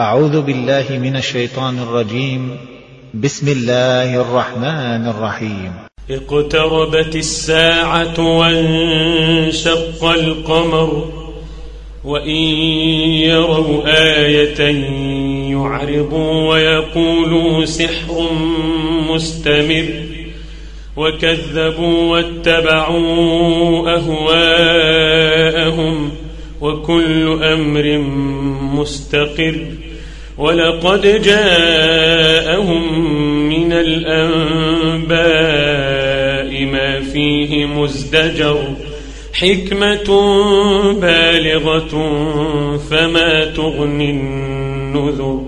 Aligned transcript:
أعوذ 0.00 0.40
بالله 0.40 0.84
من 0.90 1.16
الشيطان 1.16 1.78
الرجيم. 1.78 2.56
بسم 3.14 3.48
الله 3.48 4.20
الرحمن 4.20 5.08
الرحيم. 5.08 5.72
اقتربت 6.10 7.16
الساعة 7.16 8.38
وانشق 8.38 10.04
القمر 10.04 11.12
وإن 12.04 12.40
يروا 13.28 13.82
آية 14.24 14.60
يعرضوا 15.50 16.50
ويقولوا 16.50 17.64
سحر 17.64 18.30
مستمر 19.10 19.86
وكذبوا 20.96 22.10
واتبعوا 22.12 23.96
أهواءهم 23.96 25.30
وكل 26.60 27.42
أمر 27.42 27.98
مستقر. 28.80 29.89
ولقد 30.40 31.22
جاءهم 31.22 32.82
من 33.48 33.72
الأنباء 33.72 35.20
ما 36.64 37.00
فيه 37.00 37.66
مزدجر 37.66 38.58
حكمة 39.32 40.10
بالغة 40.92 41.92
فما 42.90 43.44
تغني 43.44 44.10
النذر 44.10 45.42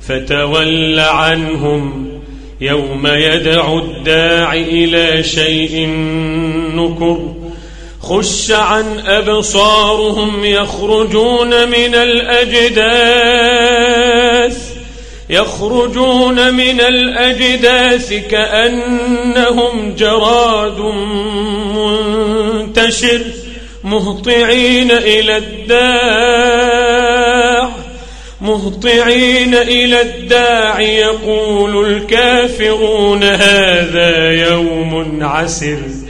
فتول 0.00 0.98
عنهم 0.98 2.06
يوم 2.60 3.06
يدعو 3.06 3.78
الداع 3.78 4.54
إلى 4.54 5.22
شيء 5.22 5.88
نكر 6.74 7.45
خش 8.08 8.50
عن 8.50 8.98
أبصارهم 9.06 10.44
يخرجون 10.44 11.68
من 11.68 11.94
الأجداث 11.94 12.86
يخرجون 15.30 16.54
من 16.54 16.80
الأجداث 16.80 18.12
كأنهم 18.30 19.94
جراد 19.98 20.78
منتشر 21.76 23.20
مهطعين 23.84 24.90
إلى 24.90 25.36
الداع 25.36 26.76
مهطعين 28.40 29.54
إلى 29.54 30.00
الداع 30.02 30.80
يقول 30.80 31.86
الكافرون 31.86 33.24
هذا 33.24 34.32
يوم 34.32 35.18
عسر. 35.22 36.05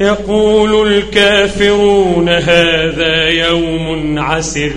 يقول 0.00 0.92
الكافرون 0.92 2.28
هذا 2.28 3.28
يوم 3.28 4.18
عسر. 4.18 4.72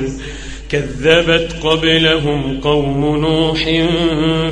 كذبت 0.71 1.55
قبلهم 1.63 2.59
قوم 2.63 3.15
نوح 3.15 3.59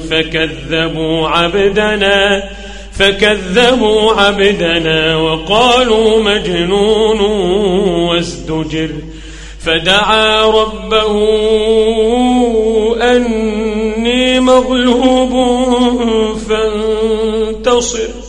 فكذبوا 0.09 1.27
عبدنا 1.27 2.43
فكذبوا 2.91 4.11
عبدنا 4.11 5.17
وقالوا 5.17 6.23
مجنون 6.23 7.21
وازدجر. 8.09 8.89
فدعا 9.65 10.45
ربه 10.45 11.29
أني 13.01 14.39
مغلوب 14.39 15.33
فانتصر. 16.49 18.28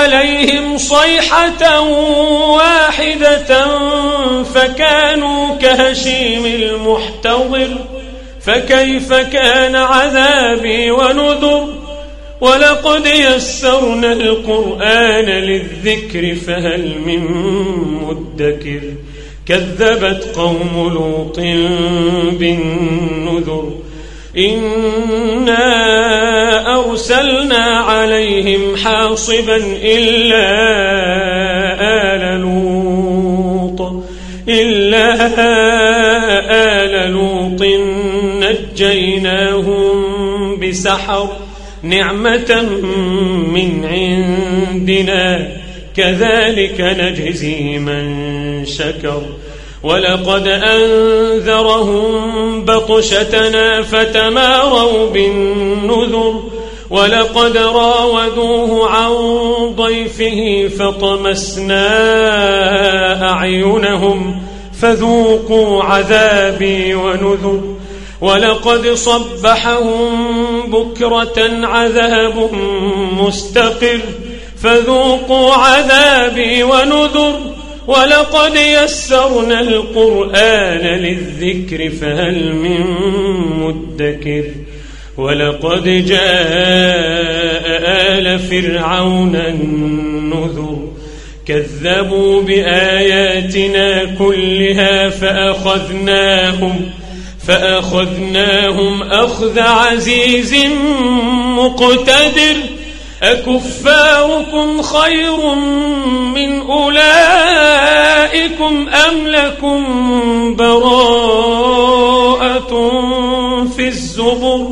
عليهم 0.00 0.78
صيحة 0.78 1.80
واحدة 2.50 3.68
فكانوا 4.42 5.56
كهشيم 5.56 6.46
المحتضر 6.46 7.68
فكيف 8.40 9.12
كان 9.12 9.76
عذابي 9.76 10.90
ونذر؟ 10.90 11.68
ولقد 12.40 13.06
يسرنا 13.06 14.12
القرآن 14.12 15.24
للذكر 15.24 16.34
فهل 16.34 16.98
من 17.06 17.20
مدكر؟ 18.02 18.80
كذبت 19.46 20.36
قوم 20.36 20.92
لوط 20.94 21.36
بالنذر. 22.38 23.72
إنا 24.36 25.70
أرسلنا 26.76 27.64
عليهم 27.64 28.76
حاصبا 28.76 29.56
إلا 29.82 30.46
آل 31.80 32.40
لوط 32.40 34.04
إلا 34.48 35.30
آل 36.84 37.12
لوط 37.12 37.62
نجيناهم 38.42 39.90
بسحر 40.60 41.28
نعمة 41.82 42.62
من 43.52 43.84
عندنا 43.84 45.48
كذلك 45.96 46.80
نجزي 46.80 47.78
من 47.78 48.64
شكر. 48.66 49.22
ولقد 49.82 50.46
أنذرهم 50.46 52.10
بطشتنا 52.64 53.82
فتماروا 53.82 55.10
بالنذر 55.10 56.42
ولقد 56.90 57.56
راودوه 57.56 58.90
عن 58.90 59.14
ضيفه 59.76 60.70
فطمسنا 60.78 61.82
أعينهم 63.30 64.42
فذوقوا 64.80 65.82
عذابي 65.82 66.94
ونذر 66.94 67.60
ولقد 68.20 68.88
صبحهم 68.88 70.30
بكرة 70.70 71.66
عذاب 71.66 72.50
مستقر 73.20 74.00
فذوقوا 74.62 75.54
عذابي 75.54 76.62
ونذر 76.62 77.59
ولقد 77.90 78.56
يسرنا 78.56 79.60
القرآن 79.60 80.80
للذكر 80.80 81.90
فهل 81.90 82.54
من 82.54 82.84
مدكر 83.60 84.44
ولقد 85.16 85.84
جاء 86.06 86.20
آل 88.18 88.38
فرعون 88.38 89.36
النذر 89.36 90.78
كذبوا 91.46 92.42
بآياتنا 92.42 94.04
كلها 94.04 95.08
فأخذناهم 95.08 96.90
فأخذناهم 97.46 99.02
أخذ 99.02 99.58
عزيز 99.58 100.54
مقتدر 101.56 102.56
أكفاركم 103.22 104.82
خير 104.82 105.54
من 106.34 106.60
أولئكم 108.70 108.88
أم 108.88 109.26
لكم 109.28 110.56
براءة 110.56 111.90
في 113.76 113.88
الزبر 113.88 114.66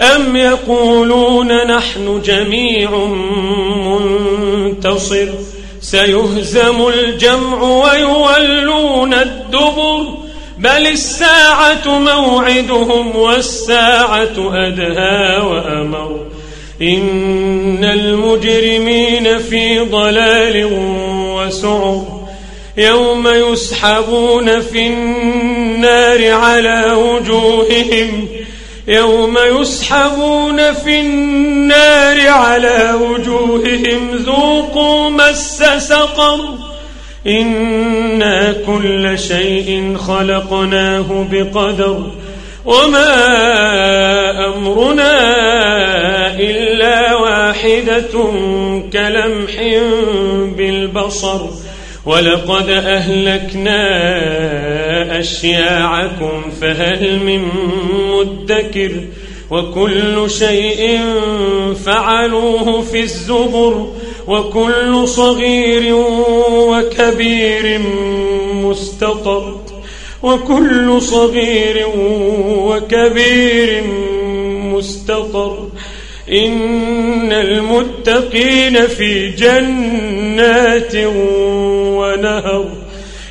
أم 0.00 0.36
يقولون 0.36 1.66
نحن 1.66 2.22
جميع 2.24 2.90
منتصر 4.66 5.28
سيهزم 5.80 6.88
الجمع 6.88 7.62
ويولون 7.62 9.14
الدبر 9.14 10.06
بل 10.58 10.86
الساعة 10.86 11.98
موعدهم 11.98 13.16
والساعة 13.16 14.66
أدهى 14.66 15.38
وأمر 15.38 16.26
إن 16.82 17.84
المجرمين 17.84 19.38
في 19.38 19.78
ضلال 19.78 20.68
وسعر 21.34 22.17
يوم 22.78 23.28
يسحبون 23.28 24.60
في 24.60 24.86
النار 24.86 26.32
على 26.32 26.92
وجوههم. 26.92 28.28
يوم 28.88 29.38
يسحبون 29.60 30.72
في 30.72 31.00
النار 31.00 32.28
على 32.28 32.94
وجوههم. 33.02 34.10
ذوقوا 34.16 35.10
مس 35.10 35.64
سقر. 35.78 36.40
إنا 37.26 38.54
كل 38.66 39.18
شيء 39.18 39.96
خلقناه 39.96 41.26
بقدر. 41.30 42.10
وما 42.64 43.14
أمرنا 44.46 45.12
إلا 46.36 47.14
واحدة 47.14 48.32
كلمح 48.92 49.82
بالبصر. 50.56 51.40
ولقد 52.08 52.68
أهلكنا 52.70 53.80
أشياعكم 55.20 56.42
فهل 56.60 57.18
من 57.18 57.48
مدكر؟ 58.10 58.92
وكل 59.50 60.30
شيء 60.30 61.00
فعلوه 61.84 62.82
في 62.82 63.00
الزبر 63.00 63.92
وكل 64.26 65.08
صغير 65.08 65.96
وكبير 66.50 67.80
مستطر 68.52 69.60
وكل 70.22 71.02
صغير 71.02 71.86
وكبير 72.48 73.84
مستطر. 74.74 75.68
إن 76.32 77.32
المتقين 77.32 78.86
في 78.86 79.28
جنات 79.30 80.94
ونهر. 81.96 82.68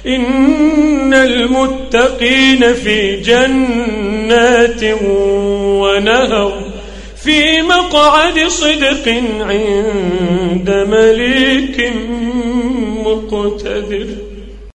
إن 0.07 1.13
المتقين 1.13 2.73
في 2.73 3.15
جنات 3.15 4.83
ونهر. 5.81 6.63
في 7.23 7.61
مقعد 7.61 8.39
صدق 8.47 9.07
عند 9.39 10.87
مليك 10.89 11.91
مقتدر. 13.05 14.36